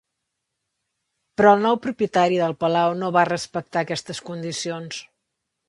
Però 1.41 1.51
el 1.57 1.61
nou 1.65 1.77
propietari 1.83 2.41
del 2.45 2.57
palau 2.65 2.95
no 3.03 3.13
va 3.19 3.27
respectar 3.31 3.85
aquestes 3.85 4.25
condicions. 4.33 5.07